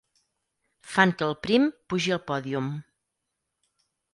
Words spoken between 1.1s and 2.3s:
que el prim pugi al